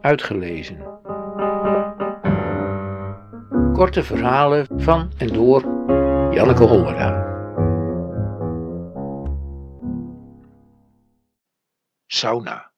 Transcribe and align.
uitgelezen. 0.00 0.78
Korte 3.72 4.02
verhalen 4.02 4.66
van 4.76 5.10
en 5.18 5.28
door 5.28 5.62
Janneke 6.30 6.64
Hollera. 6.64 7.28
Sauna. 12.06 12.69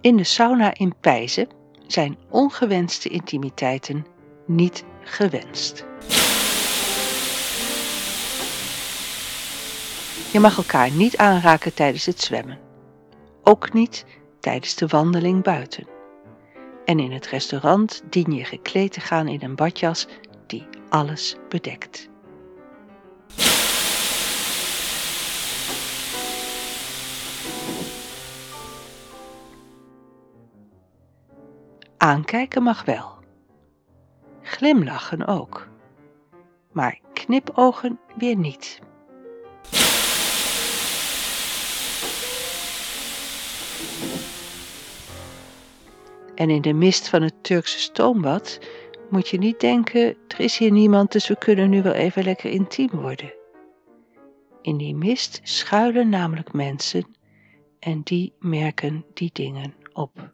In 0.00 0.16
de 0.16 0.24
sauna 0.24 0.74
in 0.74 0.94
Pijzen 1.00 1.48
zijn 1.86 2.18
ongewenste 2.30 3.08
intimiteiten 3.08 4.06
niet 4.46 4.84
gewenst. 5.00 5.86
Je 10.32 10.40
mag 10.40 10.56
elkaar 10.56 10.90
niet 10.90 11.16
aanraken 11.16 11.74
tijdens 11.74 12.06
het 12.06 12.20
zwemmen. 12.20 12.58
Ook 13.42 13.72
niet 13.72 14.04
tijdens 14.40 14.74
de 14.74 14.86
wandeling 14.86 15.42
buiten. 15.42 15.86
En 16.84 16.98
in 16.98 17.12
het 17.12 17.26
restaurant 17.26 18.02
dien 18.10 18.32
je 18.32 18.44
gekleed 18.44 18.92
te 18.92 19.00
gaan 19.00 19.28
in 19.28 19.42
een 19.42 19.54
badjas 19.54 20.06
die 20.46 20.66
alles 20.88 21.36
bedekt. 21.48 22.09
Aankijken 32.02 32.62
mag 32.62 32.84
wel. 32.84 33.10
Glimlachen 34.42 35.26
ook. 35.26 35.68
Maar 36.72 36.98
knipogen 37.12 37.98
weer 38.16 38.36
niet. 38.36 38.78
En 46.34 46.50
in 46.50 46.62
de 46.62 46.72
mist 46.72 47.08
van 47.08 47.22
het 47.22 47.44
Turkse 47.44 47.78
stoombad 47.78 48.58
moet 49.10 49.28
je 49.28 49.38
niet 49.38 49.60
denken, 49.60 50.16
er 50.28 50.40
is 50.40 50.58
hier 50.58 50.72
niemand, 50.72 51.12
dus 51.12 51.28
we 51.28 51.36
kunnen 51.38 51.70
nu 51.70 51.82
wel 51.82 51.92
even 51.92 52.24
lekker 52.24 52.50
intiem 52.50 52.90
worden. 52.90 53.32
In 54.62 54.76
die 54.76 54.94
mist 54.94 55.40
schuilen 55.42 56.08
namelijk 56.08 56.52
mensen 56.52 57.16
en 57.78 58.00
die 58.02 58.32
merken 58.38 59.04
die 59.14 59.30
dingen 59.32 59.74
op. 59.92 60.30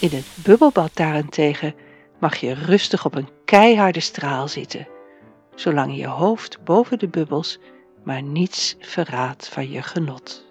In 0.00 0.10
het 0.10 0.26
bubbelbad 0.34 0.90
daarentegen 0.94 1.74
mag 2.18 2.36
je 2.36 2.54
rustig 2.54 3.04
op 3.04 3.14
een 3.14 3.28
keiharde 3.44 4.00
straal 4.00 4.48
zitten, 4.48 4.88
zolang 5.54 5.96
je 5.96 6.06
hoofd 6.06 6.64
boven 6.64 6.98
de 6.98 7.08
bubbels 7.08 7.58
maar 8.02 8.22
niets 8.22 8.76
verraadt 8.80 9.48
van 9.48 9.70
je 9.70 9.82
genot. 9.82 10.44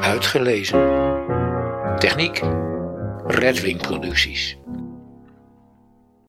Uitgelezen. 0.00 1.02
Techniek. 1.98 2.42
Redwing 3.24 3.78
Producties. 3.78 4.54